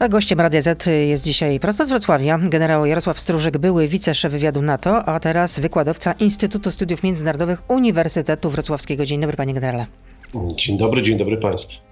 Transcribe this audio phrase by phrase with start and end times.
[0.00, 4.62] A gościem Radia Z jest dzisiaj prosto z Wrocławia generał Jarosław Stróżek, były wiceszef wywiadu
[4.62, 9.06] NATO, a teraz wykładowca Instytutu Studiów Międzynarodowych Uniwersytetu Wrocławskiego.
[9.06, 9.86] Dzień dobry panie generale.
[10.56, 11.89] Dzień dobry, dzień dobry państwu.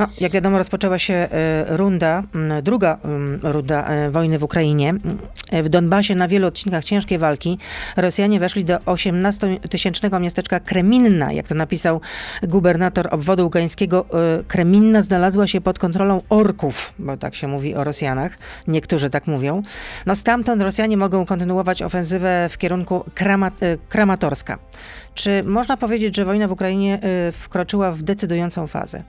[0.00, 1.28] No, jak wiadomo, rozpoczęła się e,
[1.76, 2.22] runda,
[2.62, 2.98] druga
[3.42, 4.94] runda e, wojny w Ukrainie.
[5.62, 7.58] W Donbasie na wielu odcinkach ciężkiej walki
[7.96, 11.32] Rosjanie weszli do 18-tysięcznego miasteczka Kreminna.
[11.32, 12.00] Jak to napisał
[12.42, 14.06] gubernator obwodu ługańskiego,
[14.40, 18.38] e, Kreminna znalazła się pod kontrolą orków, bo tak się mówi o Rosjanach.
[18.66, 19.62] Niektórzy tak mówią.
[20.06, 23.54] No stamtąd Rosjanie mogą kontynuować ofensywę w kierunku Kramat
[23.88, 24.58] Kramatorska.
[25.14, 27.00] Czy można powiedzieć, że wojna w Ukrainie
[27.32, 29.02] wkroczyła w decydującą fazę?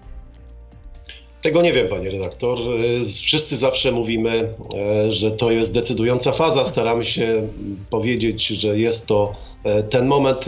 [1.42, 2.60] Tego nie wiem, panie redaktor.
[2.60, 6.66] E, wszyscy zawsze mówimy, e, że to jest decydująca faza.
[6.66, 7.48] Staramy się
[7.90, 10.46] powiedzieć, że jest to e, ten moment.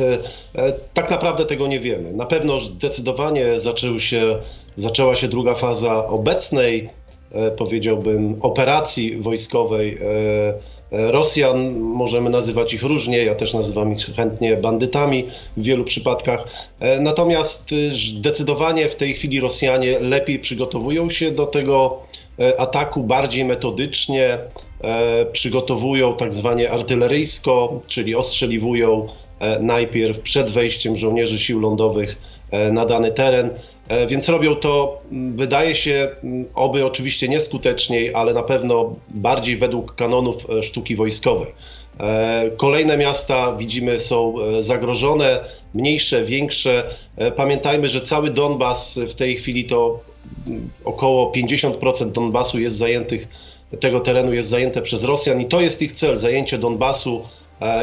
[0.93, 2.13] Tak naprawdę tego nie wiemy.
[2.13, 4.37] Na pewno zdecydowanie zaczął się,
[4.75, 6.89] zaczęła się druga faza obecnej,
[7.57, 9.97] powiedziałbym, operacji wojskowej
[10.93, 11.79] Rosjan.
[11.79, 15.27] Możemy nazywać ich różnie, ja też nazywam ich chętnie bandytami
[15.57, 16.47] w wielu przypadkach.
[16.79, 21.99] E, natomiast y, zdecydowanie w tej chwili Rosjanie lepiej przygotowują się do tego
[22.39, 24.37] e, ataku bardziej metodycznie,
[24.81, 29.07] e, przygotowują tak zwanie artyleryjsko, czyli ostrzeliwują
[29.59, 32.17] najpierw przed wejściem żołnierzy sił lądowych
[32.71, 33.49] na dany teren.
[33.87, 35.01] E, więc robią to,
[35.35, 36.09] wydaje się,
[36.55, 41.53] oby oczywiście nieskuteczniej, ale na pewno bardziej według kanonów e, sztuki wojskowej.
[41.99, 45.39] E, kolejne miasta widzimy są zagrożone,
[45.73, 46.83] mniejsze, większe.
[47.35, 49.99] Pamiętajmy, że cały Donbas w tej chwili to
[50.85, 53.27] około 50% Donbasu jest zajętych,
[53.79, 57.23] tego terenu jest zajęte przez Rosjan i to jest ich cel, zajęcie Donbasu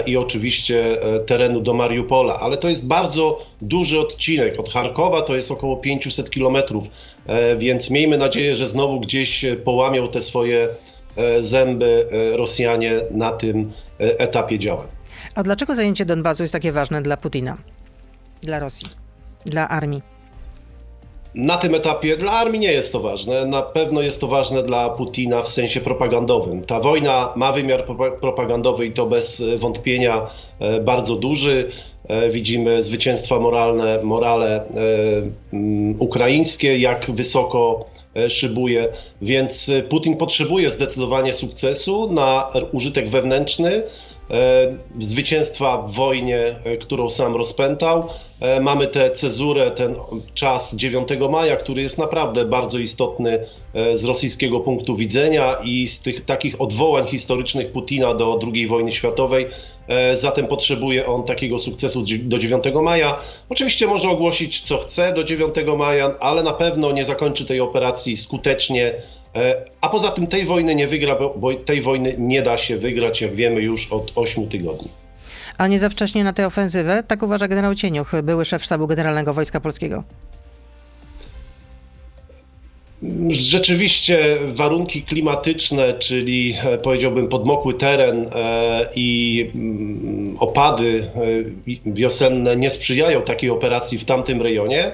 [0.07, 4.61] i oczywiście e, terenu do Mariupola, ale to jest bardzo duży odcinek.
[4.61, 6.91] Od Charkowa to jest około 500 kilometrów,
[7.27, 10.69] e, więc miejmy nadzieję, że znowu gdzieś połamią te swoje
[11.41, 14.87] zęby Rosjanie na tym etapie działań.
[15.35, 17.57] A dlaczego zajęcie Donbasu jest takie ważne dla Putina,
[18.43, 18.87] dla Rosji,
[19.47, 20.03] dla armii?
[21.35, 23.47] Na tym etapie dla armii nie jest to ważne.
[23.47, 26.65] Na pewno jest to ważne dla Putina w sensie propagandowym.
[26.65, 27.85] Ta wojna ma wymiar
[28.21, 30.27] propagandowy i to bez wątpienia
[30.59, 31.69] e, bardzo duży.
[32.09, 34.65] E, widzimy zwycięstwa moralne, morale e,
[35.99, 37.85] ukraińskie, jak wysoko
[38.29, 38.89] szybuje,
[39.23, 43.83] więc Putin potrzebuje zdecydowanie sukcesu na użytek wewnętrzny,
[44.99, 48.09] zwycięstwa w wojnie, którą sam rozpętał
[48.41, 49.95] E, mamy tę cezurę, ten
[50.35, 56.03] czas 9 maja, który jest naprawdę bardzo istotny e, z rosyjskiego punktu widzenia i z
[56.03, 59.47] tych takich odwołań historycznych Putina do II wojny światowej.
[59.89, 63.21] E, zatem potrzebuje on takiego sukcesu do 9 maja.
[63.49, 68.17] Oczywiście może ogłosić co chce do 9 maja, ale na pewno nie zakończy tej operacji
[68.17, 68.95] skutecznie.
[69.81, 73.35] A poza tym tej wojny nie wygra, bo tej wojny nie da się wygrać, jak
[73.35, 74.89] wiemy już od 8 tygodni
[75.61, 77.03] a nie za wcześnie na tę ofensywę?
[77.07, 80.05] Tak uważa generał Cieniuch, były szef sztabu generalnego Wojska Polskiego.
[83.29, 91.11] Rzeczywiście warunki klimatyczne, czyli e, powiedziałbym podmokły teren e, i mm, opady
[91.87, 94.93] e, wiosenne nie sprzyjają takiej operacji w tamtym rejonie.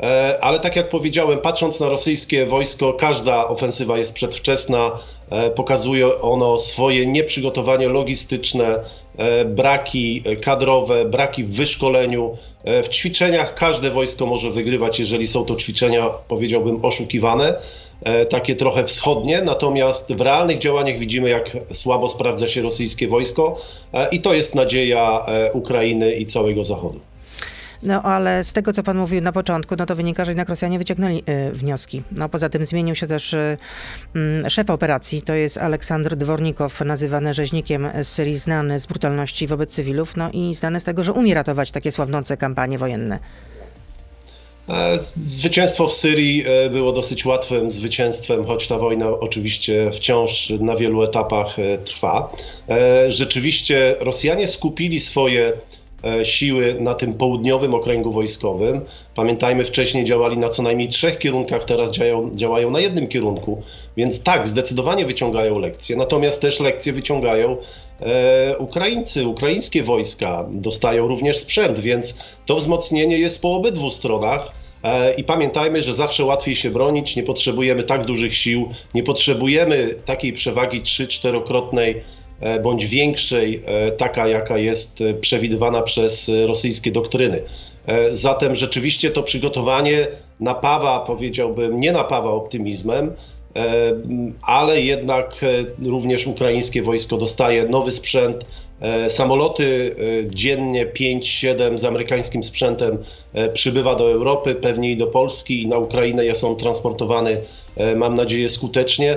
[0.00, 4.90] E, ale tak jak powiedziałem, patrząc na rosyjskie wojsko, każda ofensywa jest przedwczesna.
[5.30, 8.80] E, pokazuje ono swoje nieprzygotowanie logistyczne,
[9.16, 12.36] e, braki kadrowe, braki w wyszkoleniu.
[12.64, 17.54] W ćwiczeniach każde wojsko może wygrywać, jeżeli są to ćwiczenia, powiedziałbym, oszukiwane,
[18.30, 23.60] takie trochę wschodnie, natomiast w realnych działaniach widzimy, jak słabo sprawdza się rosyjskie wojsko
[24.12, 27.00] i to jest nadzieja Ukrainy i całego Zachodu.
[27.82, 30.78] No ale z tego, co pan mówił na początku, no to wynika, że jednak Rosjanie
[30.78, 32.02] wyciągnęli y, wnioski.
[32.10, 33.56] No poza tym zmienił się też y,
[34.46, 39.70] y, szef operacji, to jest Aleksandr Dwornikow, nazywany rzeźnikiem z Syrii, znany z brutalności wobec
[39.70, 43.18] cywilów, no i znany z tego, że umie ratować takie słabnące kampanie wojenne.
[44.68, 51.02] E, zwycięstwo w Syrii było dosyć łatwym zwycięstwem, choć ta wojna oczywiście wciąż na wielu
[51.02, 52.32] etapach trwa.
[53.08, 55.52] Rzeczywiście Rosjanie skupili swoje
[56.22, 58.80] siły na tym południowym okręgu wojskowym.
[59.14, 63.62] Pamiętajmy, wcześniej działali na co najmniej trzech kierunkach, teraz działają, działają na jednym kierunku,
[63.96, 65.96] więc tak, zdecydowanie wyciągają lekcje.
[65.96, 67.56] Natomiast też lekcje wyciągają
[68.00, 74.52] e, Ukraińcy, ukraińskie wojska, dostają również sprzęt, więc to wzmocnienie jest po obydwu stronach.
[74.82, 79.94] E, I pamiętajmy, że zawsze łatwiej się bronić, nie potrzebujemy tak dużych sił, nie potrzebujemy
[80.04, 82.17] takiej przewagi 3-4-krotnej E,
[82.62, 87.42] bądź większej, e, taka jaka jest e, przewidywana przez rosyjskie doktryny.
[88.10, 90.06] Zatem rzeczywiście to przygotowanie
[90.40, 93.10] napawa, powiedziałbym, nie napawa optymizmem.
[94.42, 95.44] ale jednak
[95.84, 98.44] również ukraińskie wojsko dostaje nowy sprzęt,
[99.08, 99.96] Samoloty
[100.26, 102.98] dziennie 5-7 z amerykańskim sprzętem
[103.52, 107.36] przybywa do Europy, pewnie i do Polski i na Ukrainę są transportowane,
[107.96, 109.16] mam nadzieję, skutecznie.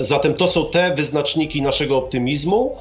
[0.00, 2.76] Zatem to są te wyznaczniki naszego optymizmu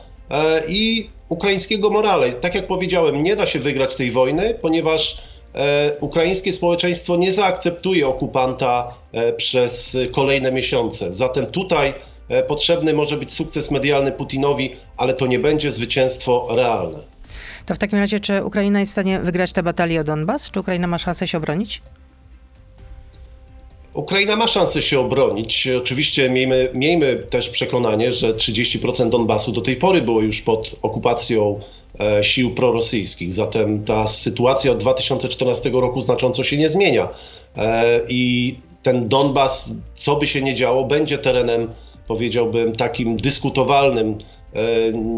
[0.68, 2.32] i ukraińskiego morale.
[2.32, 5.22] Tak jak powiedziałem, nie da się wygrać tej wojny, ponieważ
[5.56, 11.14] e, ukraińskie społeczeństwo nie zaakceptuje okupanta e, przez kolejne miesiące.
[11.14, 11.94] Zatem tutaj
[12.30, 16.98] e, potrzebny może być sukces medialny Putinowi, ale to nie będzie zwycięstwo realne.
[17.66, 20.52] To w takim razie, czy Ukraina jest w stanie wygrać tę batalię o Donbas?
[20.52, 21.82] Czy Ukraina ma szansę się obronić?
[23.94, 25.68] Ukraina ma szansę się obronić.
[25.78, 31.60] Oczywiście miejmy, miejmy też przekonanie, że 30% Donbasu do tej pory było już pod okupacją
[32.00, 33.34] e, sił prorosyjskich.
[33.34, 37.10] Zatem ta sytuacja od 2014 roku znacząco się nie zmienia.
[37.58, 41.68] E, I ten Donbas, co by się nie działo, będzie terenem,
[42.08, 44.18] powiedziałbym, takim dyskutowalnym,
[44.54, 44.60] e,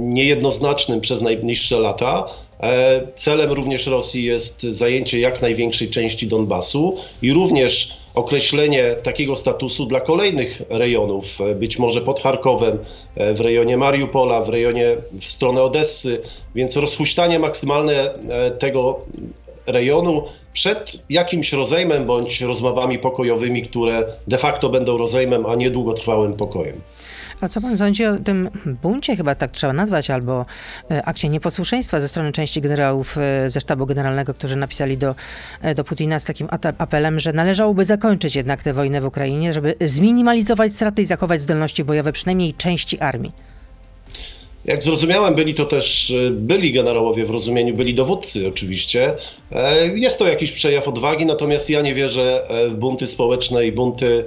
[0.05, 2.27] niejednoznacznym przez najbliższe lata.
[3.15, 9.99] Celem również Rosji jest zajęcie jak największej części Donbasu i również określenie takiego statusu dla
[9.99, 12.77] kolejnych rejonów, e, być może pod Charkowem,
[13.15, 16.21] e, w rejonie Mariupola, w rejonie w stronę Odessy,
[16.55, 18.99] więc rozhuśtanie maksymalne e, tego
[19.65, 20.23] rejonu
[20.53, 26.81] przed jakimś rozejmem bądź rozmowami pokojowymi, które de facto będą rozejmem, a nie długotrwałym pokojem.
[27.41, 28.49] A co pan sądzi o tym
[28.83, 30.45] buncie, chyba tak trzeba nazwać, albo
[30.91, 35.15] e, akcie nieposłuszeństwa ze strony części generałów e, ze sztabu generalnego, którzy napisali do,
[35.61, 36.47] e, do Putina z takim
[36.77, 41.83] apelem, że należałoby zakończyć jednak tę wojnę w Ukrainie, żeby zminimalizować straty i zachować zdolności
[41.83, 43.31] bojowe przynajmniej części armii?
[44.65, 49.13] Jak zrozumiałem, byli to też byli generałowie w rozumieniu, byli dowódcy oczywiście.
[49.95, 54.23] Jest to jakiś przejaw odwagi, natomiast ja nie wierzę w bunty społeczne i bunty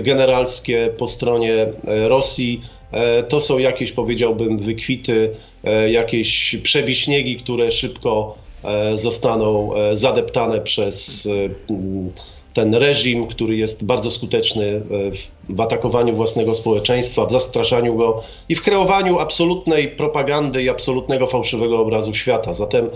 [0.00, 2.60] generalskie po stronie e, Rosji.
[2.92, 5.30] E, to są jakieś, powiedziałbym, wykwity,
[5.90, 8.38] jakieś przebiśniegi, które szybko
[8.94, 11.28] zostaną zadeptane przez
[12.54, 14.82] ten reżim, który jest bardzo skuteczny
[15.48, 21.78] w, atakowaniu własnego społeczeństwa, w zastraszaniu go i w kreowaniu absolutnej propagandy i absolutnego fałszywego
[21.78, 22.54] obrazu świata.
[22.54, 22.88] Zatem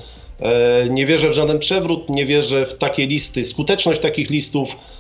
[0.91, 3.45] nie wierzę w żaden przewrót, nie wierzę w takie listy.
[3.45, 4.98] Skuteczność takich listów E,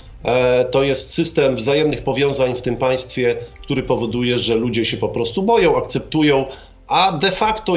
[0.70, 5.42] to jest system wzajemnych powiązań w tym państwie, który powoduje, że ludzie się po prostu
[5.42, 6.44] boją, akceptują,
[6.88, 7.74] a de facto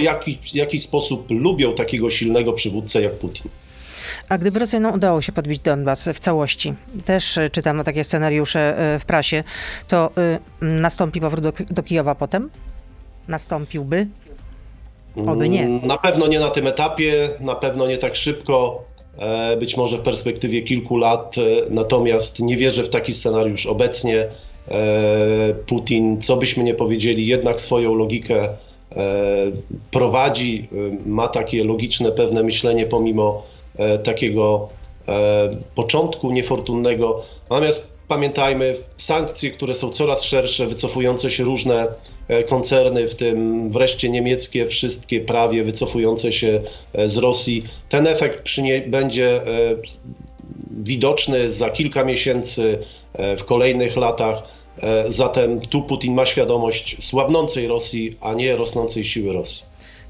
[0.52, 3.52] w jakiś sposób lubią takiego silnego przywódcę jak Putin.
[4.30, 6.74] A gdyby Rosjanom udało się podbić Donbas w całości,
[7.06, 9.44] też e, czytam takie scenariusze e, w prasie,
[9.88, 10.10] to
[10.62, 12.50] nastąpi powrót do, do Kijowa potem?
[13.28, 14.08] Nastąpiłby?
[15.28, 15.68] Oby nie.
[15.68, 18.84] Na pewno nie na tym etapie, na pewno nie tak szybko.
[19.18, 24.28] E, być może w perspektywie kilku lat, e, natomiast nie wierzę w taki scenariusz obecnie.
[24.68, 28.50] E, Putin, co byśmy nie powiedzieli, jednak swoją logikę
[29.92, 30.68] prowadzi,
[31.06, 33.44] ma takie logiczne pewne myślenie pomimo
[34.04, 34.70] takiego
[35.76, 37.24] początku niefortunnego.
[37.50, 41.88] Natomiast pamiętajmy, sankcje, które są coraz szersze, wycofujące się różne
[42.28, 46.62] e, koncerny, w tym wreszcie niemieckie, wszystkie prawie wycofujące się
[46.94, 48.50] e, z Rosji, ten efekt
[48.88, 49.48] będzie e,
[50.72, 52.78] widoczny za kilka miesięcy,
[53.38, 54.44] w kolejnych latach.
[55.08, 59.64] Zatem tu Putin ma świadomość słabnącej Rosji, a nie rosnącej siły Rosji.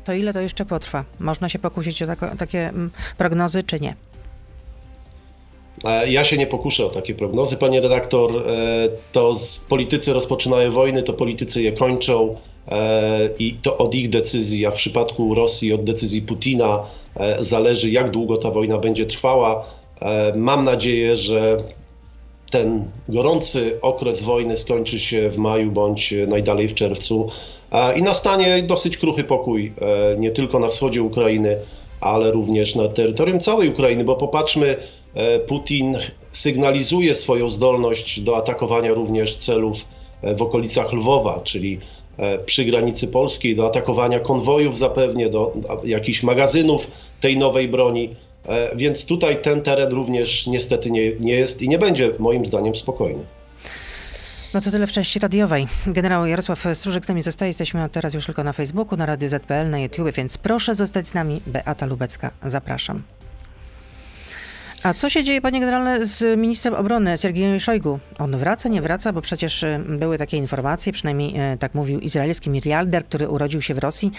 [0.05, 1.05] To ile to jeszcze potrwa?
[1.19, 2.07] Można się pokusić o
[2.39, 3.95] takie mm, prognozy, czy nie?
[6.07, 8.37] Ja się nie pokuszę o takie prognozy, panie redaktor.
[8.37, 9.35] E, to
[9.69, 12.35] politycy rozpoczynają wojny, to politycy je kończą
[12.67, 16.79] e, i to od ich decyzji, a w przypadku Rosji od decyzji Putina
[17.15, 19.65] e, zależy, jak długo ta wojna będzie trwała.
[20.35, 21.57] Mam nadzieję, że
[22.49, 27.29] ten gorący okres wojny skończy się w maju bądź najdalej w czerwcu
[27.95, 29.73] i nastanie dosyć kruchy pokój,
[30.17, 31.57] nie tylko na wschodzie Ukrainy,
[32.01, 34.77] ale również na terytorium całej Ukrainy, bo popatrzmy,
[35.15, 35.97] E, Putin
[36.31, 39.85] sygnalizuje swoją zdolność do atakowania również celów
[40.21, 41.79] e, w okolicach Lwowa, czyli
[42.17, 45.53] e, przy granicy polskiej, do atakowania konwojów zapewnie, do
[45.83, 48.15] jakichś magazynów tej nowej broni.
[48.75, 53.23] Więc tutaj ten teren również niestety nie, nie jest i nie będzie moim zdaniem spokojny.
[54.53, 55.67] No to tyle w części radiowej.
[55.87, 57.49] Generał Jarosław Stróżek z nami zostaje.
[57.49, 61.13] Jesteśmy teraz już tylko na Facebooku, na Radio ZPL, na YouTube, więc proszę zostać z
[61.13, 61.41] nami.
[61.47, 63.01] Beata Lubecka, zapraszam.
[64.83, 67.99] A co się dzieje, panie generale, z ministrem obrony Sergiejem Szojgu?
[68.17, 72.49] On wraca, nie wraca, bo przecież y, były takie informacje, przynajmniej y, tak mówił izraelski
[72.49, 74.11] miliarder, który urodził się w Rosji,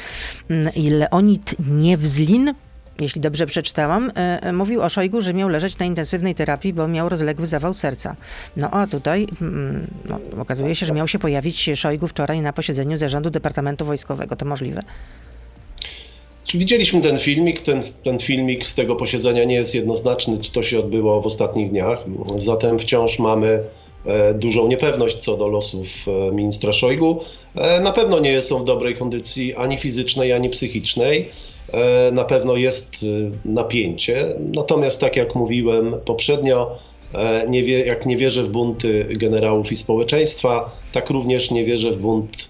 [0.50, 2.54] mm, Leonid Niewzlin,
[3.02, 7.08] jeśli dobrze przeczytałam, e, mówił o Szojgu, że miał leżeć na intensywnej terapii, bo miał
[7.08, 8.16] rozległy zawał serca.
[8.56, 12.98] No a tutaj mm, no, okazuje się, że miał się pojawić Szojgu wczoraj na posiedzeniu
[12.98, 14.36] zarządu Departamentu Wojskowego.
[14.36, 14.82] To możliwe?
[16.54, 17.60] Widzieliśmy ten filmik.
[17.60, 21.70] Ten, ten filmik z tego posiedzenia nie jest jednoznaczny, czy to się odbyło w ostatnich
[21.70, 22.04] dniach.
[22.36, 23.62] Zatem wciąż mamy
[24.06, 27.20] e, dużą niepewność co do losów e, ministra Szojgu.
[27.54, 31.28] E, na pewno nie jest on w dobrej kondycji ani fizycznej, ani psychicznej.
[32.12, 33.06] Na pewno jest
[33.44, 34.26] napięcie.
[34.54, 36.78] Natomiast, tak jak mówiłem poprzednio,
[37.48, 41.96] nie wie, jak nie wierzę w bunty generałów i społeczeństwa, tak również nie wierzę w
[41.96, 42.48] bunt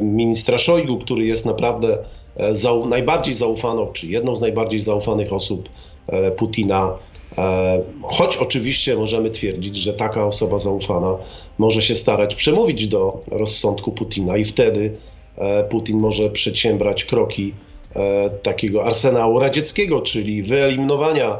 [0.00, 1.98] ministra Szojgu, który jest naprawdę
[2.36, 5.68] E, najbardziej zaufaną, czy jedną z najbardziej zaufanych osób
[6.06, 6.98] e, Putina.
[7.38, 11.16] E, choć oczywiście możemy twierdzić, że taka osoba zaufana
[11.58, 14.96] może się starać przemówić do rozsądku Putina i wtedy
[15.70, 17.54] Putin może przedsiębrać kroki
[18.42, 21.36] takiego arsenału radzieckiego, czyli wyeliminowania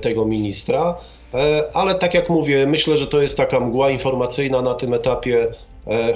[0.00, 0.96] tego ministra.
[1.74, 5.46] Ale tak jak mówię, myślę, że to jest taka mgła informacyjna na tym etapie,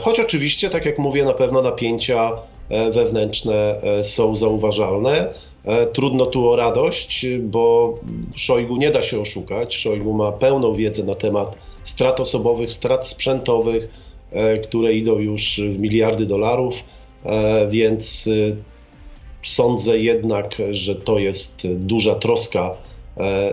[0.01, 2.33] choć oczywiście, tak jak mówię, na pewno napięcia
[2.73, 5.35] E, wewnętrzne e, są zauważalne.
[5.65, 7.95] E, trudno tu o radość, bo
[8.37, 9.77] Szojgu nie da się oszukać.
[9.77, 13.89] Szojgu ma pełną wiedzę na temat strat osobowych, strat sprzętowych,
[14.65, 16.75] które idą już w miliardy dolarów,
[17.71, 18.29] więc
[19.43, 22.77] sądzę jednak, że to jest duża troska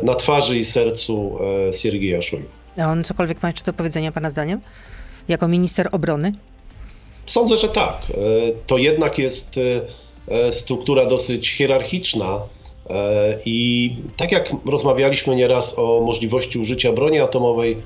[0.03, 1.37] na twarzy i sercu
[1.71, 2.47] Siergieja Szojgu.
[2.77, 4.61] A on cokolwiek ma jeszcze do powiedzenia, Pana zdaniem?
[5.27, 6.33] Jako minister obrony?
[7.29, 8.01] Sądzę, że tak.
[8.09, 8.15] E,
[8.67, 9.81] to jednak jest e,
[10.35, 12.39] e, struktura dosyć hierarchiczna.
[13.45, 17.77] I tak jak rozmawialiśmy nieraz o możliwości użycia broni atomowej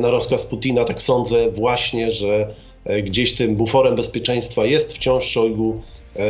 [0.00, 2.54] na rozkaz Putina, tak sądzę właśnie, że
[3.02, 5.82] gdzieś tym buforem bezpieczeństwa jest wciąż Szojgu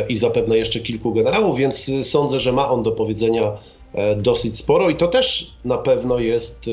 [0.09, 3.51] i zapewne jeszcze kilku generałów, więc sądzę, że ma on do powiedzenia
[4.17, 6.69] dosyć sporo i to też na pewno jest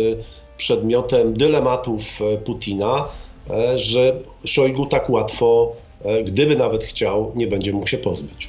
[0.56, 3.04] przedmiotem dylematów Putina
[3.50, 4.12] E, że
[4.44, 8.48] Szojgu tak łatwo, e, gdyby nawet chciał, nie będzie mógł się pozbyć.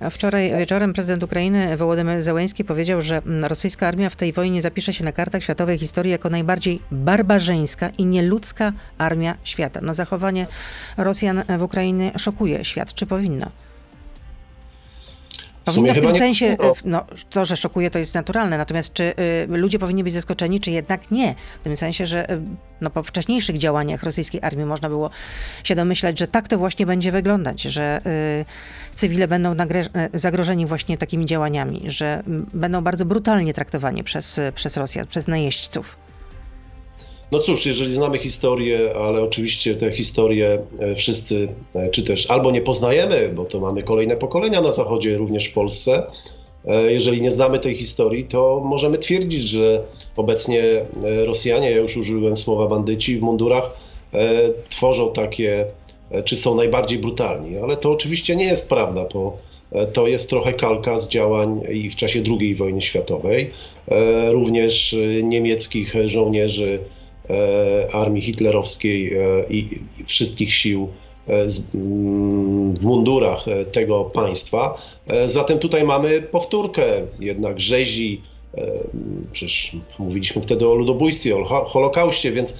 [0.00, 4.92] A wczoraj wieczorem prezydent Ukrainy Wołodymyr Zełenski powiedział, że rosyjska armia w tej wojnie zapisze
[4.92, 9.80] się na kartach światowej historii jako najbardziej barbarzyńska i nieludzka armia świata.
[9.82, 10.46] No zachowanie
[10.96, 12.94] Rosjan w Ukrainie szokuje świat.
[12.94, 13.46] Czy powinno?
[15.64, 19.78] Powinno w, tym sensie, no, to, że szokuje, to jest naturalne, natomiast czy y, ludzie
[19.78, 21.34] powinni być zaskoczeni, czy jednak nie?
[21.60, 22.40] W tym sensie, że y,
[22.80, 25.10] no, po wcześniejszych działaniach rosyjskiej armii można było
[25.64, 29.56] się domyślać, że tak to właśnie będzie wyglądać, że y, cywile będą y,
[30.14, 32.22] zagrożeni właśnie takimi działaniami, że
[32.54, 36.04] będą bardzo brutalnie traktowani przez, przez Rosjan, przez najeźdźców.
[37.32, 42.50] No cóż, jeżeli znamy historię, ale oczywiście te historie e, wszyscy, e, czy też albo
[42.50, 46.02] nie poznajemy, bo to mamy kolejne pokolenia na Zachodzie, również w Polsce.
[46.64, 49.82] E, jeżeli nie znamy tej historii, to możemy twierdzić, że
[50.16, 50.62] obecnie
[51.24, 53.76] Rosjanie, ja już użyłem słowa bandyci w mundurach,
[54.68, 55.66] tworzą takie,
[56.24, 57.56] czy są najbardziej brutalni.
[57.56, 59.36] Ale to oczywiście nie jest prawda, bo
[59.92, 63.50] to jest trochę kalka z działań i w czasie II wojny światowej.
[64.30, 67.03] Również niemieckich żołnierzy E,
[67.92, 70.88] armii hitlerowskiej e, i wszystkich sił
[71.28, 74.78] e, mm, w mundurach tego państwa.
[75.26, 76.84] Zatem tutaj mamy powtórkę
[77.20, 78.22] jednak rzezi,
[79.32, 82.58] przecież mówiliśmy wtedy o ludobójstwie, o Holokauście, więc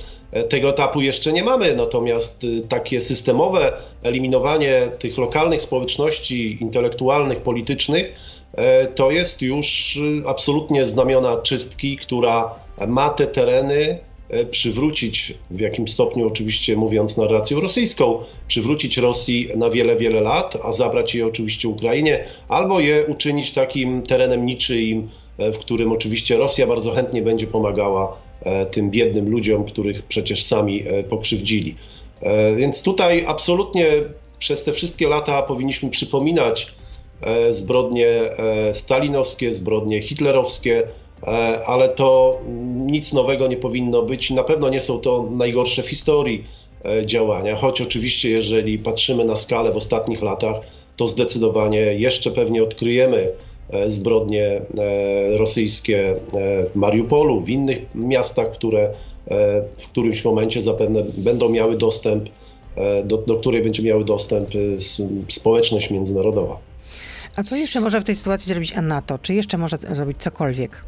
[0.48, 8.12] tego etapu jeszcze nie mamy, natomiast takie systemowe eliminowanie tych lokalnych społeczności intelektualnych, politycznych,
[8.94, 12.54] to jest już absolutnie znamiona czystki, która
[12.88, 14.13] ma te tereny E,
[14.50, 20.72] przywrócić, w jakim stopniu oczywiście mówiąc narracją rosyjską, przywrócić Rosji na wiele, wiele lat, a
[20.72, 26.66] zabrać je oczywiście Ukrainie, albo je uczynić takim terenem niczyim, e, w którym oczywiście Rosja
[26.66, 31.74] bardzo chętnie będzie pomagała e, tym biednym ludziom, których przecież sami pokrzywdzili.
[32.56, 33.86] Więc tutaj absolutnie
[34.38, 36.74] przez te wszystkie lata powinniśmy przypominać
[37.50, 38.06] zbrodnie
[38.72, 41.03] stalinowskie, zbrodnie hitlerowskie, E,
[41.66, 42.40] ale to
[42.76, 46.44] nic nowego nie powinno być na pewno nie są to najgorsze w historii
[46.84, 50.56] e, działania, choć oczywiście jeżeli patrzymy na skalę w ostatnich latach,
[50.96, 53.30] to zdecydowanie jeszcze pewnie odkryjemy
[53.70, 54.60] e, zbrodnie
[55.36, 56.14] rosyjskie
[56.72, 58.90] w Mariupolu, w innych miastach, które
[59.78, 62.28] w którymś momencie zapewne będą miały dostęp,
[63.04, 64.48] do, do której będzie miały dostęp
[65.28, 66.58] społeczność międzynarodowa.
[67.36, 69.18] A co jeszcze może w tej sytuacji zrobić NATO?
[69.18, 70.84] Czy jeszcze może zrobić cokolwiek?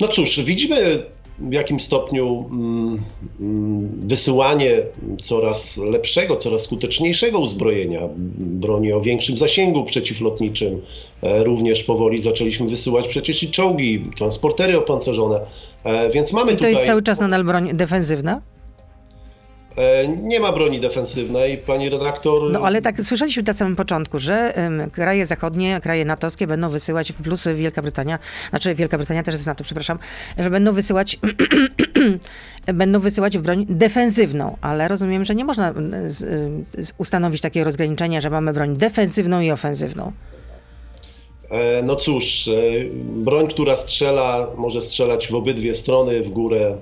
[0.00, 1.02] No cóż, widzimy
[1.38, 3.02] w jakim stopniu mm,
[3.40, 4.72] mm, wysyłanie
[5.22, 8.00] coraz lepszego, coraz skuteczniejszego uzbrojenia,
[8.38, 10.80] broni o większym zasięgu przeciwlotniczym.
[11.22, 15.40] E, również powoli zaczęliśmy wysyłać przecież i czołgi, transportery opancerzone,
[15.84, 16.72] e, więc mamy I to tutaj...
[16.72, 18.40] jest cały czas nadal broń defensywna?
[19.76, 22.50] E, Nie ma broni defensywnej, pani redaktor.
[22.50, 27.12] No ale tak słyszeliśmy na samym początku, że em, kraje zachodnie, kraje natowskie będą wysyłać,
[27.12, 28.18] plus Wielka Brytania,
[28.50, 29.98] znaczy Wielka Brytania też jest w NATO, przepraszam,
[30.38, 31.18] że będą wysyłać
[32.74, 35.74] będą wysyłać broń defensywną, ale rozumiem, że nie można
[36.06, 36.16] z,
[36.66, 40.12] z, ustanowić takiego rozgraniczenia, że mamy broń defensywną i ofensywną.
[41.50, 42.52] E, No cóż, e,
[42.94, 46.76] broń, która strzela, może strzelać w obydwie strony, w górę,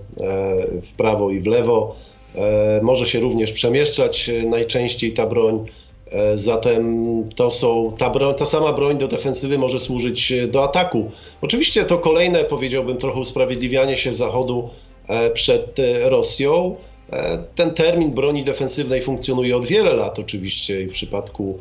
[0.83, 1.97] w prawo i w lewo.
[2.37, 5.66] E, Może się również przemieszczać e, najczęściej ta broń.
[6.11, 11.11] E, Zatem to są, ta, broń, ta sama broń do defensywy może służyć do ataku.
[11.40, 14.69] Oczywiście to kolejne, powiedziałbym, trochę usprawiedliwianie się Zachodu
[15.35, 16.76] przed Rosją.
[17.55, 21.59] Ten termin broni defensywnej funkcjonuje od wiele lat, oczywiście, i w przypadku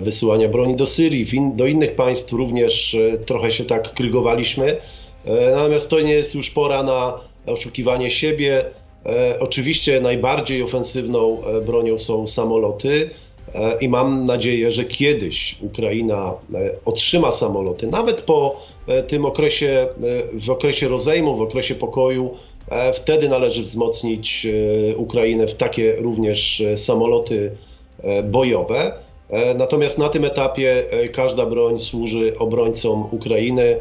[0.00, 2.96] wysyłania broni do Syrii, in, do innych państw również
[3.26, 4.76] trochę się tak krygowaliśmy.
[5.54, 8.64] Natomiast to nie jest już pora na oszukiwanie siebie.
[9.06, 13.10] E, Oczywiście najbardziej ofensywną e, bronią są samoloty
[13.54, 16.34] e, i mam nadzieję, że kiedyś Ukraina
[16.84, 18.68] otrzyma samoloty, nawet po
[19.08, 19.88] tym okresie,
[20.34, 22.30] w okresie rozejmu, w okresie pokoju.
[22.94, 24.46] Wtedy należy wzmocnić
[24.96, 27.56] Ukrainę w takie również samoloty
[28.24, 28.92] bojowe.
[29.56, 33.76] Natomiast na tym etapie każda broń służy obrońcom Ukrainy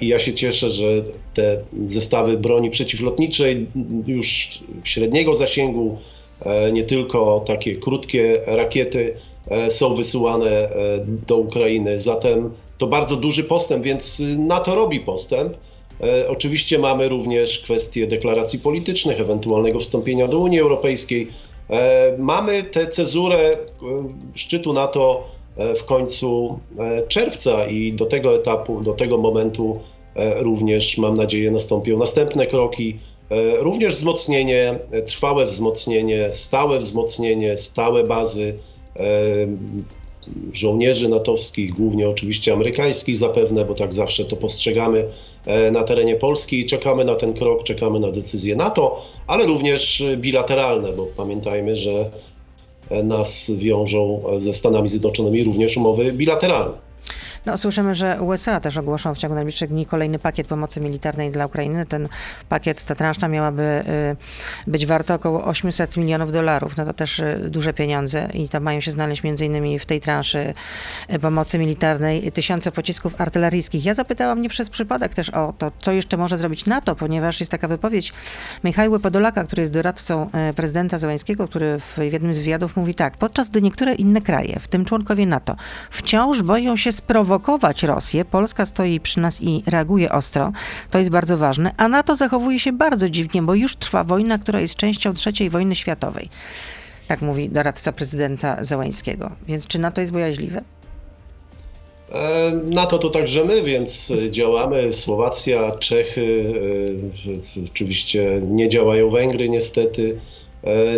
[0.00, 0.86] i ja się cieszę, że
[1.34, 3.66] te zestawy broni przeciwlotniczej
[4.06, 4.48] już
[4.84, 5.98] średniego zasięgu,
[6.40, 9.14] e, nie tylko takie krótkie rakiety
[9.50, 10.70] e, są wysyłane e,
[11.26, 11.98] do Ukrainy.
[11.98, 15.56] Zatem to bardzo duży postęp, więc y, NATO robi postęp.
[16.00, 21.28] E, Oczywiście mamy również kwestie deklaracji politycznych, ewentualnego wstąpienia do Unii Europejskiej.
[21.70, 23.58] E, Mamy tę cezurę e,
[24.34, 25.37] szczytu NATO e,
[25.76, 29.80] w końcu e, czerwca i do tego etapu, do tego momentu
[30.14, 32.98] e, również mam nadzieję nastąpią następne kroki.
[33.30, 38.58] E, Również wzmocnienie, e, trwałe wzmocnienie, stałe wzmocnienie, stałe bazy
[38.96, 39.02] e,
[40.52, 45.04] żołnierzy natowskich, głównie oczywiście amerykańskich zapewne, bo tak zawsze to postrzegamy
[45.46, 50.00] e, na terenie Polski i czekamy na ten krok, czekamy na decyzję NATO, ale również
[50.00, 52.10] e, bilateralne, bo pamiętajmy, że e,
[53.04, 56.87] nas wiążą ze Stanami Zjednoczonymi również umowy bilateralne.
[57.46, 61.46] No, słyszymy, że USA też ogłoszą w ciągu najbliższych dni kolejny pakiet pomocy militarnej dla
[61.46, 61.86] Ukrainy.
[61.86, 62.08] Ten
[62.48, 63.62] pakiet, ta transzta miałaby
[64.66, 66.76] y, być warta około 800 milionów dolarów.
[66.76, 70.00] No to też y, duże pieniądze i tam mają się znaleźć między innymi w tej
[70.00, 70.52] transzy
[71.14, 73.84] y, pomocy militarnej tysiące pocisków artyleryjskich.
[73.84, 77.52] Ja zapytałam nie przez przypadek też o to, co jeszcze może zrobić NATO, ponieważ jest
[77.52, 78.12] taka wypowiedź
[78.64, 83.48] Michała Podolaka, który jest doradcą prezydenta Zełańskiego, który w jednym z wywiadów mówi tak, podczas
[83.48, 85.56] gdy niektóre inne kraje, w tym członkowie NATO,
[85.90, 86.92] wciąż boją się
[87.28, 90.52] sprowokować Rosję, Polska stoi przy nas i reaguje ostro,
[90.90, 94.60] to jest bardzo ważne, a NATO zachowuje się bardzo dziwnie, bo już trwa wojna, która
[94.60, 96.28] jest częścią trzeciej wojny światowej.
[97.08, 99.30] Tak mówi doradca prezydenta Zełańskiego.
[99.46, 100.62] Więc czy NATO jest bojaźliwe?
[102.12, 104.94] E, NATO to także my, więc e, działamy.
[104.94, 106.54] Słowacja, Czechy,
[107.58, 110.20] e, oczywiście nie działają Węgry niestety.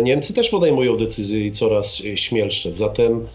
[0.03, 2.73] Niemcy też podejmują decyzje i coraz śmielsze.
[2.73, 3.27] Zatem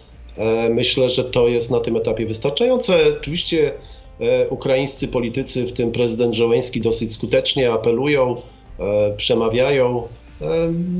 [0.70, 2.98] myślę, że to jest na tym etapie wystarczające.
[3.20, 3.72] Oczywiście
[4.20, 8.36] e, ukraińscy politycy, w tym prezydent Żołęski, dosyć skutecznie apelują,
[8.78, 10.02] e, przemawiają.
[10.40, 10.46] E,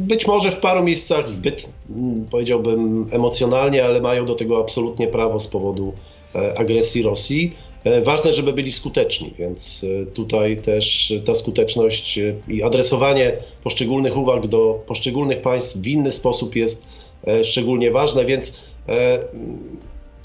[0.09, 5.40] Być może w paru miejscach zbyt, mm, powiedziałbym, emocjonalnie, ale mają do tego absolutnie prawo
[5.40, 5.92] z powodu
[6.35, 7.57] e, agresji Rosji.
[7.85, 13.33] E, Ważne, żeby byli skuteczni, więc e, tutaj też ta skuteczność e, i adresowanie
[13.64, 16.88] poszczególnych uwag do poszczególnych państw w inny sposób jest
[17.27, 18.76] e, szczególnie ważne, więc e,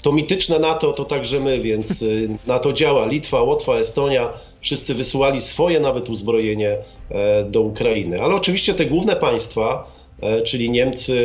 [0.02, 3.06] to mityczne NATO to także my, więc y, NATO działa.
[3.06, 4.28] Litwa, Łotwa, Estonia,
[4.60, 6.76] wszyscy wysyłali swoje nawet uzbrojenie
[7.10, 8.22] e, do Ukrainy.
[8.22, 11.16] Ale oczywiście te główne państwa, e, czyli Niemcy,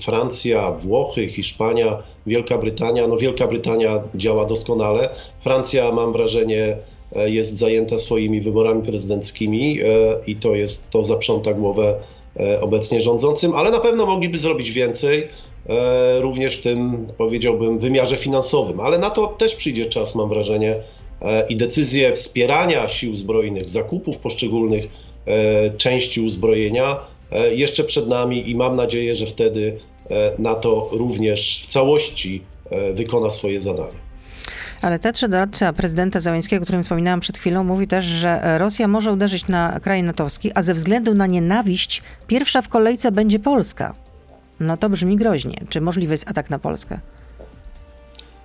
[0.00, 5.08] Francja, Włochy, Hiszpania, Wielka Brytania, no Wielka Brytania działa doskonale.
[5.42, 6.76] Francja, mam wrażenie,
[7.16, 9.84] e, jest zajęta swoimi wyborami prezydenckimi e,
[10.26, 12.00] i to jest, to zaprząta głowę
[12.40, 15.28] e, obecnie rządzącym, ale na pewno mogliby zrobić więcej e,
[16.20, 18.80] również w tym, powiedziałbym, wymiarze finansowym.
[18.80, 20.76] Ale na to też przyjdzie czas, mam wrażenie,
[21.22, 24.84] e, i decyzje wspierania sił zbrojnych, zakupów poszczególnych
[25.26, 26.96] e, części uzbrojenia
[27.32, 29.78] e, jeszcze przed nami i mam nadzieję, że wtedy
[30.10, 34.10] e, NATO również w całości e, wykona swoje zadanie.
[34.82, 39.12] Ale też doradca prezydenta Załęckiego, o którym wspominałam przed chwilą, mówi też, że Rosja może
[39.12, 43.94] uderzyć na kraj natowski, a ze względu na nienawiść pierwsza w kolejce będzie Polska.
[44.60, 45.56] No to brzmi groźnie.
[45.68, 47.00] Czy możliwy jest atak na Polskę?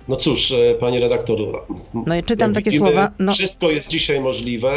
[0.08, 1.38] No cóż, e, pani redaktor.
[2.06, 3.10] No i czytam takie słowa.
[3.18, 3.32] No.
[3.32, 4.72] Wszystko jest dzisiaj możliwe.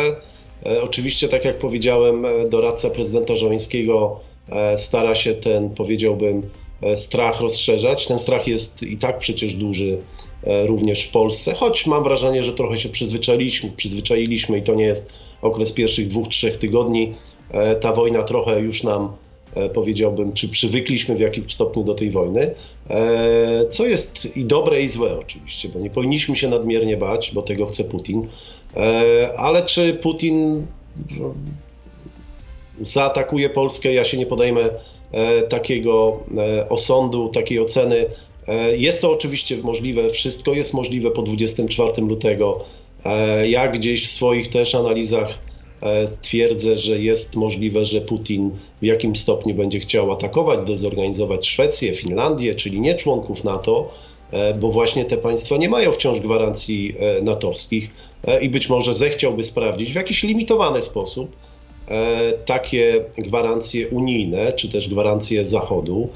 [0.65, 4.19] E, oczywiście, tak jak powiedziałem, e, doradca prezydenta Żołańskiego
[4.77, 6.41] stara się ten, powiedziałbym,
[6.95, 8.07] strach rozszerzać.
[8.07, 9.97] Ten strach jest i tak przecież duży
[10.65, 15.11] również w Polsce, choć mam wrażenie, że trochę się przyzwyczailiśmy, przyzwyczailiśmy i to nie jest
[15.41, 17.13] okres pierwszych dwóch, trzech tygodni.
[17.81, 19.11] Ta wojna trochę już nam
[19.73, 22.53] powiedziałbym, czy przywykliśmy w jakimś stopniu do tej wojny,
[22.89, 27.41] e, co jest i dobre, i złe oczywiście, bo nie powinniśmy się nadmiernie bać, bo
[27.41, 28.27] tego chce Putin,
[28.77, 30.65] e, ale czy Putin
[31.19, 31.33] no,
[32.81, 34.69] zaatakuje Polskę, ja się nie podejmę
[35.49, 36.19] takiego
[36.69, 38.05] osądu, takiej oceny.
[38.77, 42.65] Jest to oczywiście możliwe, wszystko jest możliwe po 24 lutego.
[43.45, 45.48] Ja gdzieś w swoich też analizach E,
[46.21, 52.55] twierdzę, że jest możliwe, że Putin w jakim stopniu będzie chciał atakować, dezorganizować Szwecję, Finlandię,
[52.55, 53.91] czyli nie członków NATO,
[54.31, 58.09] e, bo właśnie te państwa nie mają wciąż gwarancji e, natowskich
[58.41, 61.35] i być może zechciałby sprawdzić w jakiś limitowany sposób
[62.45, 66.09] takie gwarancje unijne, czy też gwarancje Zachodu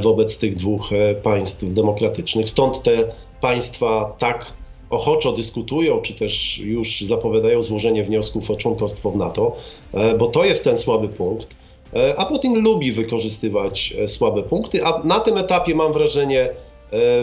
[0.00, 0.90] wobec tych dwóch
[1.22, 2.48] państw demokratycznych.
[2.48, 4.52] Stąd te państwa tak
[4.90, 9.56] ochoczo dyskutują, czy też już zapowiadają złożenie wniosków o członkostwo w NATO,
[9.94, 11.56] e, bo to jest ten słaby punkt.
[11.94, 16.48] E, a Putin lubi wykorzystywać e, słabe punkty, a na tym etapie mam wrażenie,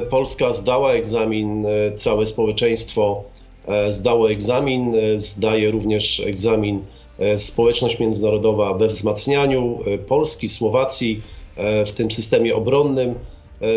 [0.10, 3.23] Polska zdała egzamin, całe społeczeństwo
[3.89, 6.80] zdało egzamin, zdaje również egzamin
[7.38, 11.21] społeczność międzynarodowa we wzmacnianiu Polski, Słowacji
[11.86, 13.13] w tym systemie obronnym,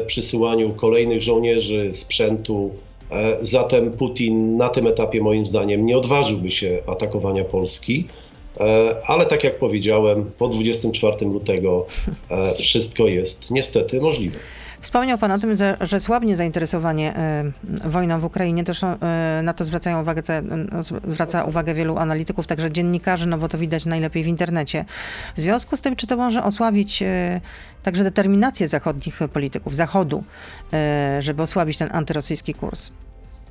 [0.06, 2.70] przysyłaniu kolejnych żołnierzy, sprzętu,
[3.40, 8.04] zatem Putin na tym etapie, moim zdaniem, nie odważyłby się atakowania Polski.
[8.60, 11.86] E, ale tak jak powiedziałem, po 24 lutego
[12.30, 14.38] e, wszystko jest niestety możliwe.
[14.80, 17.14] Wspomniał Pan o tym, że, słabnie zainteresowanie
[17.84, 18.64] wojną w Ukrainie.
[18.64, 18.80] Też
[19.42, 20.22] na to zwracają uwagę,
[21.08, 24.84] zwraca uwagę wielu analityków, także dziennikarzy, no bo to widać najlepiej w internecie.
[25.36, 27.02] W związku z tym, czy to może osłabić
[27.82, 30.24] także determinację zachodnich polityków, Zachodu,
[31.18, 32.90] żeby osłabić ten antyrosyjski kurs?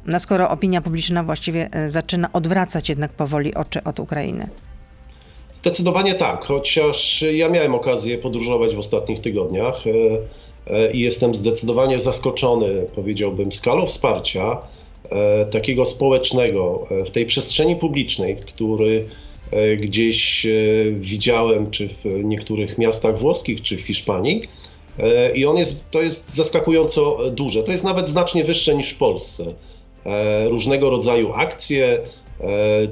[0.05, 4.47] No skoro opinia publiczna właściwie zaczyna odwracać jednak powoli oczy od Ukrainy.
[5.51, 9.75] Zdecydowanie tak, chociaż ja miałem okazję podróżować w ostatnich tygodniach.
[10.69, 14.57] E, i jestem zdecydowanie zaskoczony, powiedziałbym, skalą wsparcia
[15.09, 19.05] e, takiego społecznego e, w tej przestrzeni publicznej, który
[19.77, 20.47] gdzieś
[20.93, 24.41] widziałem, czy w niektórych miastach włoskich, czy w Hiszpanii.
[25.35, 27.63] I on jest, to jest zaskakująco duże.
[27.63, 29.53] To jest nawet znacznie wyższe niż w Polsce.
[30.45, 31.99] Różnego rodzaju akcje,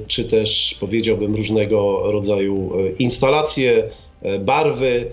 [0.06, 3.88] czy też powiedziałbym różnego rodzaju instalacje,
[4.40, 5.10] barwy,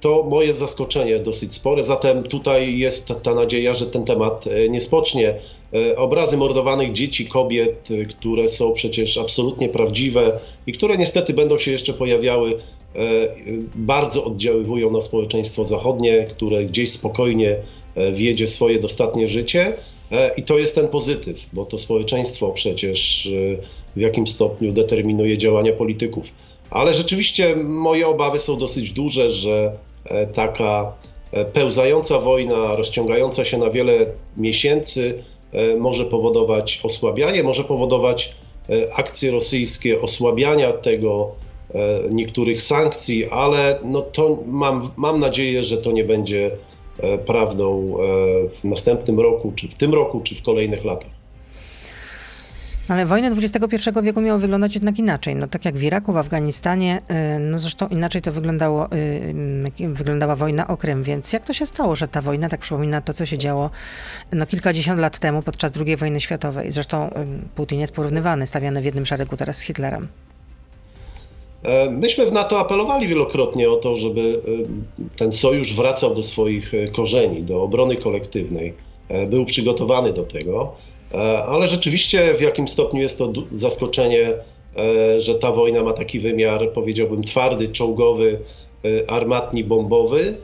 [0.00, 4.68] to moje zaskoczenie dosyć spore, zatem tutaj jest ta, ta nadzieja, że ten temat e,
[4.68, 5.34] nie spocznie.
[5.74, 11.70] E, obrazy mordowanych dzieci, kobiet, które są przecież absolutnie prawdziwe i które niestety będą się
[11.72, 12.58] jeszcze pojawiały,
[13.74, 17.56] bardzo oddziaływują na społeczeństwo zachodnie, które gdzieś spokojnie
[18.14, 19.72] wiedzie swoje dostatnie życie.
[20.36, 23.28] I to jest ten pozytyw, bo to społeczeństwo przecież
[23.96, 26.32] w jakim stopniu determinuje działania polityków.
[26.74, 29.72] Ale rzeczywiście moje obawy są dosyć duże, że
[30.04, 30.92] e, taka
[31.32, 34.06] e, pełzająca wojna, rozciągająca się na wiele
[34.36, 38.36] miesięcy, e, może powodować osłabianie, może powodować
[38.96, 41.30] akcje rosyjskie osłabiania tego,
[42.10, 46.50] niektórych sankcji, ale no to mam, mam nadzieję, że to nie będzie
[47.26, 47.96] prawdą
[48.50, 51.10] w następnym roku, czy w tym roku, czy w kolejnych latach.
[52.88, 55.36] Ale wojny XXI wieku miały wyglądać jednak inaczej.
[55.36, 57.02] No tak jak w Iraku, w Afganistanie,
[57.36, 58.92] y, no zresztą inaczej to wyglądało,
[59.80, 61.02] y, wyglądała wojna o Krym.
[61.02, 63.70] Więc jak to się stało, że ta wojna tak przypomina to, co się działo
[64.32, 66.72] no, kilkadziesiąt lat temu podczas II wojny światowej?
[66.72, 67.12] Zresztą y,
[67.54, 70.08] Putin jest porównywany, stawiany w jednym szeregu teraz z Hitlerem.
[71.62, 74.40] E, myśmy w NATO apelowali wielokrotnie o to, żeby
[75.16, 78.74] ten sojusz wracał do swoich korzeni, do obrony kolektywnej.
[79.08, 80.76] E, był przygotowany do tego.
[81.14, 84.32] E, ale rzeczywiście w jakim stopniu jest to zaskoczenie,
[84.76, 88.38] e, że ta wojna ma taki wymiar, powiedziałbym, twardy, czołgowy,
[88.84, 90.36] e, armatni, bombowy.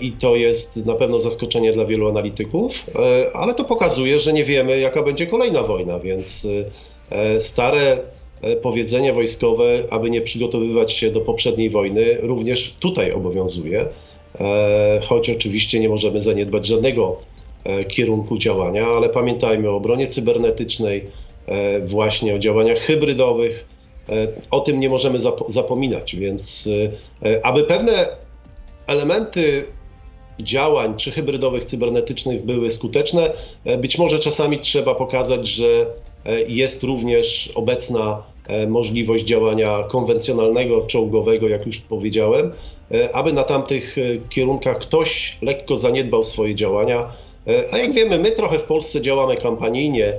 [0.00, 2.86] I to jest na pewno zaskoczenie dla wielu analityków,
[3.34, 6.48] ale to pokazuje, że nie wiemy, jaka będzie kolejna wojna, więc
[7.38, 7.98] stare
[8.62, 13.86] powiedzenie wojskowe, aby nie przygotowywać się do poprzedniej wojny, również tutaj obowiązuje.
[15.08, 17.18] Choć oczywiście nie możemy zaniedbać żadnego
[17.88, 21.04] kierunku działania, ale pamiętajmy o obronie cybernetycznej,
[21.84, 23.66] właśnie o działaniach hybrydowych.
[24.50, 26.68] O tym nie możemy zapominać, więc
[27.42, 28.08] aby pewne
[28.86, 29.64] elementy
[30.40, 33.32] działań, czy hybrydowych, cybernetycznych były skuteczne,
[33.78, 35.86] być może czasami trzeba pokazać, że
[36.48, 42.52] jest również obecna E, możliwość działania konwencjonalnego, czołgowego, jak już powiedziałem,
[42.90, 47.12] e, aby na tamtych e, kierunkach ktoś lekko zaniedbał swoje działania.
[47.72, 50.14] A jak wiemy, my trochę w Polsce działamy kampanijnie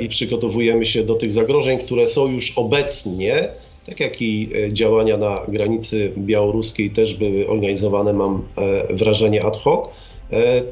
[0.00, 3.48] i przygotowujemy się do tych zagrożeń, które są już obecnie,
[3.86, 8.42] tak jak i działania na granicy białoruskiej też były organizowane, mam
[8.90, 9.88] wrażenie, ad hoc.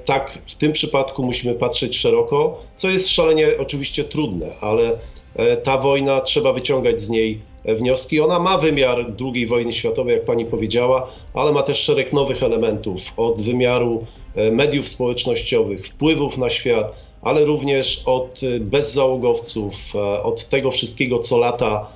[0.04, 4.98] Tak, w tym przypadku musimy patrzeć szeroko, co jest szalenie oczywiście trudne, ale
[5.36, 8.20] E, ta wojna, trzeba wyciągać z niej wnioski.
[8.20, 13.12] Ona ma wymiar II wojny światowej, jak pani powiedziała, ale ma też szereg nowych elementów
[13.16, 19.74] od wymiaru e, mediów społecznościowych, wpływów na świat, ale również od e, bezzałogowców,
[20.22, 21.86] od tego wszystkiego, co lata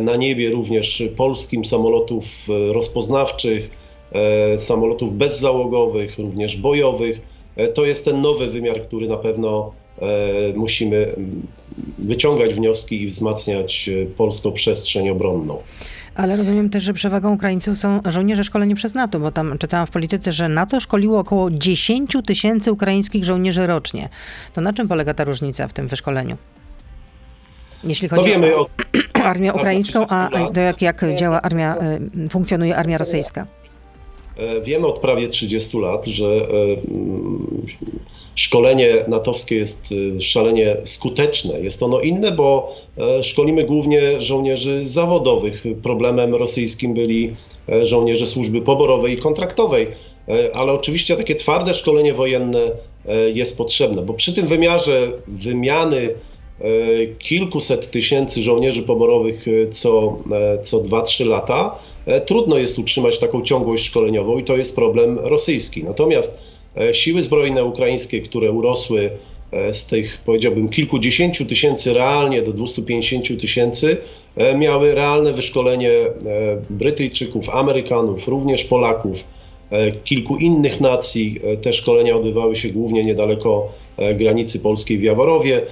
[0.00, 2.24] na niebie, również polskim samolotów
[2.72, 3.70] rozpoznawczych,
[4.58, 7.20] samolotów bezzałogowych, również bojowych.
[7.74, 9.72] To jest ten nowy wymiar, który na pewno
[10.54, 11.14] musimy
[11.98, 15.58] wyciągać wnioski i wzmacniać e, polską przestrzeń obronną.
[16.22, 19.90] Ale rozumiem też, że przewagą Ukraińców są żołnierze szkoleni przez NATO, bo tam czytałam w
[19.90, 24.08] polityce, że NATO szkoliło około 10 tysięcy ukraińskich żołnierzy rocznie.
[24.54, 26.36] To na czym polega ta różnica w tym wyszkoleniu?
[27.84, 31.98] Jeśli chodzi wiemy o, o armię ukraińską, a to jak, jak działa armia, e,
[32.30, 33.46] funkcjonuje armia rosyjska?
[34.36, 36.26] E, wiemy od prawie 30 lat, że
[38.40, 41.60] szkolenie natowskie jest y, szalenie skuteczne.
[41.60, 45.64] Jest ono inne, bo e, szkolimy głównie żołnierzy zawodowych.
[45.82, 47.34] Problemem rosyjskim byli
[47.68, 49.86] e, żołnierze służby poborowej i kontraktowej,
[50.28, 52.60] e, ale oczywiście takie twarde szkolenie wojenne
[53.34, 56.14] jest potrzebne, bo przy tym wymiarze wymiany
[57.18, 60.18] kilkuset tysięcy żołnierzy poborowych co,
[60.62, 61.78] co 2-3 lata,
[62.26, 65.84] trudno jest utrzymać taką ciągłość szkoleniową i to jest problem rosyjski.
[65.84, 66.38] Natomiast
[66.92, 69.10] siły zbrojne ukraińskie, które urosły
[69.52, 73.96] e, z tych, powiedziałbym, kilkudziesięciu tysięcy realnie do 250 tysięcy,
[74.36, 75.90] e, miały realne wyszkolenie
[76.70, 79.24] Brytyjczyków, Amerykanów, również Polaków,
[80.04, 81.40] kilku innych nacji.
[81.62, 83.72] Te szkolenia odbywały się głównie niedaleko
[84.14, 85.62] granicy polskiej w Jaworowie,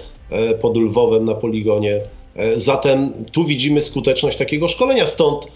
[0.61, 2.01] pod Lwowem na poligonie.
[2.55, 5.49] Zatem tu widzimy skuteczność takiego szkolenia, stąd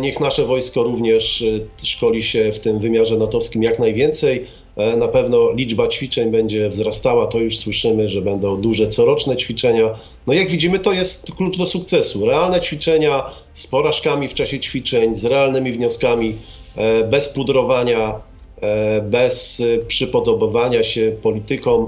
[0.00, 1.44] niech nasze wojsko również
[1.84, 4.46] szkoli się w tym wymiarze natowskim jak najwięcej.
[4.76, 9.90] E, na pewno liczba ćwiczeń będzie wzrastała, to już słyszymy, że będą duże coroczne ćwiczenia.
[10.26, 12.26] No jak widzimy, to jest klucz do sukcesu.
[12.26, 16.36] Realne ćwiczenia z porażkami w czasie ćwiczeń, z realnymi wnioskami,
[16.76, 18.14] e, bez pudrowania,
[18.60, 21.86] e, bez przypodobowania się politykom,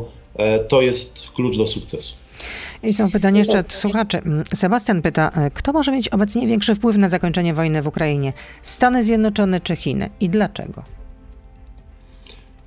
[0.68, 2.14] to jest klucz do sukcesu.
[2.82, 4.20] I są pytania jeszcze od słuchaczy.
[4.54, 8.32] Sebastian pyta, kto może mieć obecnie większy wpływ na zakończenie wojny w Ukrainie?
[8.62, 10.10] Stany Zjednoczone czy Chiny?
[10.20, 10.82] I dlaczego?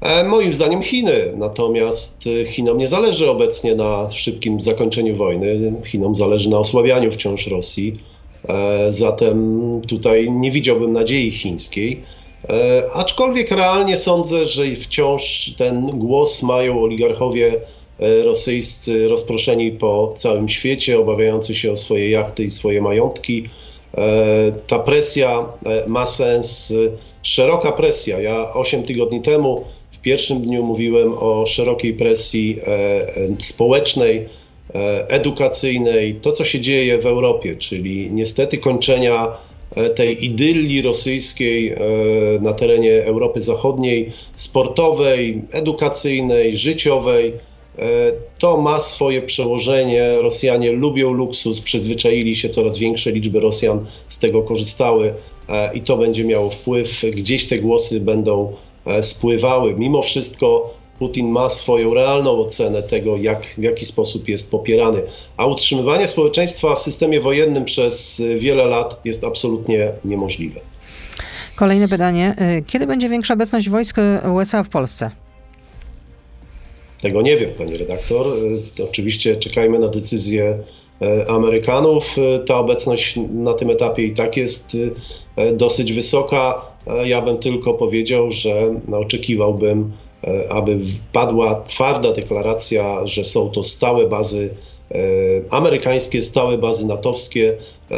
[0.06, 1.34] E, moim zdaniem Chiny.
[1.38, 5.74] Natomiast e, Chinom nie zależy obecnie na szybkim zakończeniu wojny.
[5.86, 7.94] Chinom zależy na osłabianiu wciąż Rosji.
[8.50, 12.02] E, zatem tutaj nie widziałbym nadziei chińskiej.
[12.96, 17.54] Aczkolwiek realnie sądzę, że wciąż ten głos mają oligarchowie
[18.24, 23.50] rosyjscy rozproszeni po całym świecie, obawiający się o swoje jachty i swoje majątki.
[24.68, 25.46] Ta presja
[25.88, 26.74] ma sens,
[27.24, 28.22] szeroka presja.
[28.22, 29.64] Ja 8 tygodni temu
[30.06, 34.18] pierwszym dniu mówiłem o szerokiej presji e, e, społecznej,
[34.76, 39.28] e, edukacyjnej, to co się dzieje w Europie, czyli niestety kończenia
[39.96, 41.76] tej idylli rosyjskiej
[42.42, 47.34] na terenie Europy Zachodniej, sportowej, edukacyjnej, życiowej.
[48.38, 50.16] To ma swoje przełożenie.
[50.22, 55.14] Rosjanie lubią luksus, przyzwyczaili się, coraz większe liczby Rosjan z tego korzystały
[55.74, 57.02] i to będzie miało wpływ.
[57.16, 58.54] Gdzieś te głosy będą
[59.02, 59.76] spływały.
[59.76, 65.02] Mimo wszystko Putin ma swoją realną ocenę tego, jak, w jaki sposób jest popierany.
[65.38, 70.60] A utrzymywanie społeczeństwa w systemie wojennym przez wiele lat jest absolutnie niemożliwe.
[71.56, 72.36] Kolejne pytanie.
[72.38, 73.98] E, kiedy będzie większa obecność wojsk
[74.34, 75.12] USA w Polsce?
[77.02, 78.28] Tego nie wiem, pani redaktor.
[78.80, 80.58] E, oczywiście czekajmy na decyzję
[81.28, 82.16] Amerykanów.
[82.46, 84.78] Ta obecność na tym etapie i tak jest
[85.54, 86.62] dosyć wysoka.
[86.88, 89.92] E, ja bym tylko powiedział, że no, oczekiwałbym,
[90.24, 90.80] e, aby
[91.14, 94.50] padła twarda deklaracja, że są to stałe bazy
[94.92, 94.98] e,
[95.50, 97.58] amerykańskie, stałe bazy natowskie,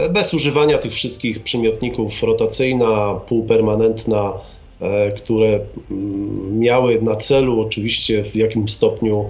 [0.10, 4.34] bez używania tych wszystkich przymiotników rotacyjna, półpermanentna
[5.18, 5.60] które
[5.92, 9.26] mm, miały na celu oczywiście w jakimś stopniu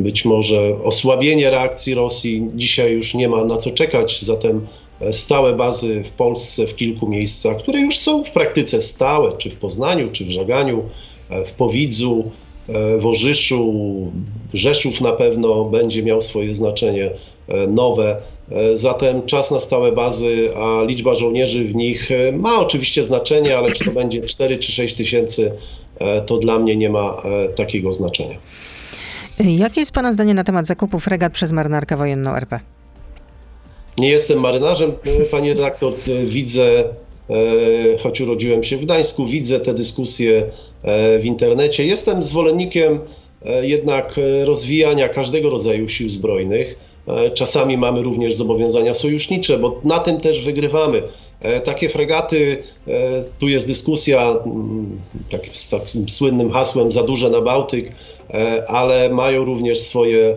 [0.00, 2.50] być może osłabienie reakcji Rosji.
[2.54, 4.66] Dzisiaj już nie ma na co czekać, zatem
[5.10, 9.56] stałe bazy w Polsce w kilku miejscach, które już są w praktyce stałe, czy w
[9.56, 10.82] Poznaniu, czy w Żaganiu,
[11.30, 12.30] e, w Powidzu,
[12.68, 14.12] e, w Orzyszu,
[14.54, 17.10] Rzeszów na pewno będzie miał swoje znaczenie
[17.48, 18.22] e, nowe.
[18.74, 23.84] Zatem czas na stałe bazy, a liczba żołnierzy w nich ma oczywiście znaczenie, ale czy
[23.84, 25.52] to będzie 4 czy 6 tysięcy,
[26.26, 27.22] to dla mnie nie ma
[27.56, 28.36] takiego znaczenia.
[29.40, 32.60] Jakie jest Pana zdanie na temat zakupu fregat przez marynarkę wojenną RP?
[33.98, 35.92] Nie jestem marynarzem, e, pani redaktor.
[35.92, 40.50] E, Widzę, e, choć urodziłem się w Gdańsku, widzę te dyskusje
[41.20, 41.86] w internecie.
[41.86, 43.00] Jestem zwolennikiem
[43.62, 46.78] jednak rozwijania każdego rodzaju sił zbrojnych.
[47.34, 51.02] Czasami mamy również zobowiązania sojusznicze, bo na tym też wygrywamy.
[51.64, 52.62] Takie fregaty,
[53.38, 54.36] tu jest dyskusja
[55.30, 57.92] tak, z takim słynnym hasłem za duże na Bałtyk,
[58.68, 60.36] ale mają również swoje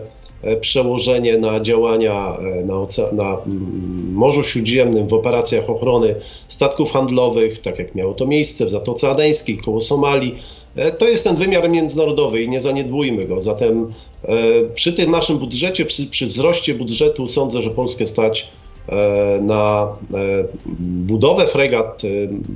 [0.60, 2.74] przełożenie na działania e, na,
[3.12, 6.14] na mm, Morzu Śródziemnym w operacjach ochrony
[6.48, 10.34] statków handlowych, tak jak miało to miejsce w Zatoce Adeńskiej, koło Somalii.
[10.76, 13.40] E, To jest ten wymiar międzynarodowy i nie zaniedbujmy go.
[13.40, 13.92] Zatem
[14.24, 14.36] e,
[14.74, 18.48] przy tym naszym budżecie, przy, przy wzroście budżetu sądzę, że Polskę stać
[18.88, 20.44] e, na e,
[20.78, 22.08] budowę fregat e,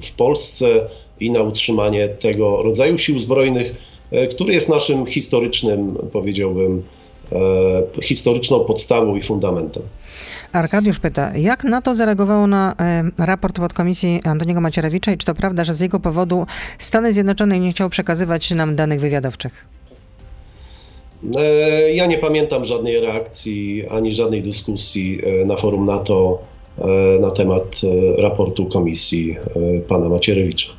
[0.03, 0.89] w Polsce
[1.21, 3.75] i na utrzymanie tego rodzaju sił zbrojnych,
[4.11, 7.00] e, który jest naszym historycznym, powiedziałbym, e,
[8.03, 9.83] historyczną podstawą i fundamentem.
[10.53, 15.65] Arkadiusz pyta, jak NATO zareagowało na e, raport podkomisji Antoniego Macierewicza i czy to prawda,
[15.65, 16.47] że z jego powodu
[16.79, 19.65] Stany Zjednoczone nie chciały przekazywać nam danych wywiadowczych?
[21.37, 26.39] E, Ja nie pamiętam żadnej reakcji ani żadnej dyskusji e, na forum NATO
[26.79, 26.87] e,
[27.21, 27.81] na temat
[28.19, 29.37] e, raportu komisji
[29.77, 30.73] e, pana Macierewicza.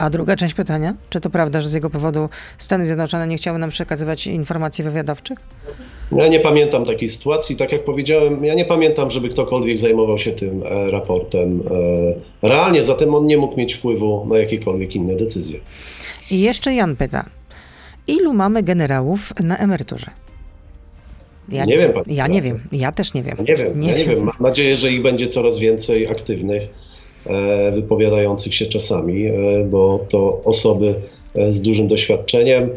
[0.00, 3.58] A druga część pytania, czy to prawda, że z jego powodu Stany Zjednoczone nie chciały
[3.58, 5.38] nam przekazywać informacji wywiadowczych?
[6.12, 7.56] Ja nie pamiętam takiej sytuacji.
[7.56, 11.62] Tak jak powiedziałem, ja nie pamiętam, żeby ktokolwiek zajmował się tym e, raportem
[12.42, 15.60] e, realnie, zatem on nie mógł mieć wpływu na jakiekolwiek inne decyzje.
[16.30, 17.24] I jeszcze Jan pyta,
[18.06, 20.06] ilu mamy generałów na emeryturze?
[21.48, 23.36] Ja Nie wiem, Ja nie wiem, ja też nie wiem.
[23.48, 24.24] Nie wiem, ja nie wiem.
[24.24, 26.62] Mam nadzieję, że ich będzie coraz więcej aktywnych,
[27.72, 29.32] wypowiadających się czasami, e,
[29.64, 30.94] bo to osoby
[31.34, 32.70] e, z dużym doświadczeniem,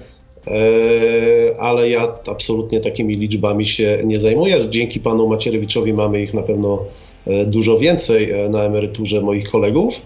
[0.48, 4.58] e, ale ja absolutnie takimi liczbami się nie zajmuję.
[4.70, 6.80] Dzięki panu Macierewiczowi mamy ich na pewno
[7.28, 10.02] e, dużo więcej e, na emeryturze moich kolegów,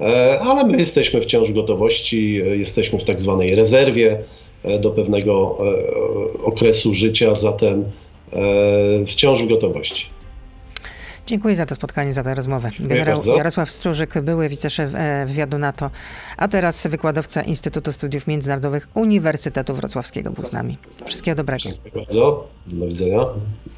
[0.00, 4.18] e, ale my jesteśmy wciąż w gotowości, e, jesteśmy w tak zwanej rezerwie
[4.64, 7.84] e, do pewnego e, okresu życia, zatem
[8.32, 10.06] e, wciąż w gotowości.
[11.26, 12.70] Dziękuję za to spotkanie, za tę rozmowę.
[12.80, 13.22] Generał.
[13.36, 15.90] Jarosław Strzyżyk, były wiceszef e, wywiadu NATO,
[16.36, 20.78] a teraz wykładowca Instytutu Studiów Międzynarodowych Uniwersytetu Wrocławskiego był z nami.
[21.06, 21.62] Wszystkiego dobrego.
[21.64, 22.48] Dziękuję bardzo.
[22.66, 23.18] Do widzenia.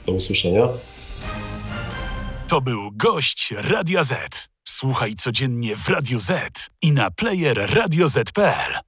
[0.06, 0.68] Do usłyszenia.
[2.48, 4.48] To był gość Radia Z.
[4.68, 8.82] Słuchaj codziennie w Radio Z i na player radioz.pl.